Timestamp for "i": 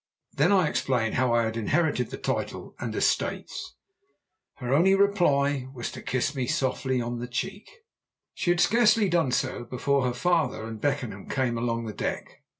0.51-0.67, 1.31-1.43